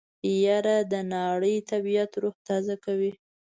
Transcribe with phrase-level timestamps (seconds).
[0.45, 3.11] يره د ناړۍ طبعيت روح تازه کوي.